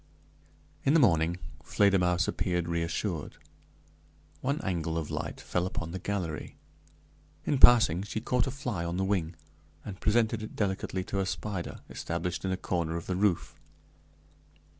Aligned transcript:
In 0.83 0.95
the 0.95 0.99
morning 0.99 1.37
Fledermausse 1.63 2.27
appeared 2.27 2.67
reassured. 2.67 3.37
One 4.39 4.59
angle 4.61 4.97
of 4.97 5.11
light 5.11 5.39
fell 5.39 5.67
upon 5.67 5.91
the 5.91 5.99
gallery. 5.99 6.57
In 7.45 7.59
passing, 7.59 8.01
she 8.01 8.19
caught 8.19 8.47
a 8.47 8.49
fly 8.49 8.83
on 8.83 8.97
the 8.97 9.03
wing, 9.05 9.35
and 9.85 10.01
presented 10.01 10.41
it 10.41 10.55
delicately 10.55 11.03
to 11.03 11.19
a 11.19 11.27
spider 11.27 11.81
established 11.87 12.43
in 12.43 12.51
a 12.51 12.57
corner 12.57 12.97
of 12.97 13.05
the 13.05 13.15
roof. 13.15 13.59